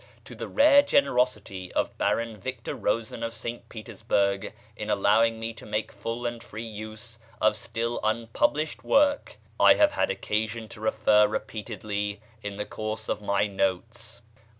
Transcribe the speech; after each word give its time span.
To 0.25 0.33
the 0.33 0.47
rare 0.47 0.81
generosity 0.81 1.71
of 1.73 1.95
Baron 1.99 2.35
Victor 2.35 2.73
Rosen 2.73 3.21
of 3.21 3.35
St 3.35 3.69
Petersburg 3.69 4.51
in 4.75 4.89
allowing 4.89 5.39
me 5.39 5.53
to 5.53 5.63
make 5.63 5.91
full 5.91 6.25
and 6.25 6.41
free 6.41 6.65
use 6.65 7.19
of 7.39 7.55
still 7.55 7.99
unpublished 8.03 8.83
work 8.83 9.37
I 9.59 9.75
have 9.75 9.91
had 9.91 10.09
occasion 10.09 10.67
to 10.69 10.81
refer 10.81 11.27
repeatedly 11.27 12.19
in 12.41 12.57
the 12.57 12.65
course 12.65 13.09
of 13.09 13.21
my 13.21 13.45
notes. 13.45 14.23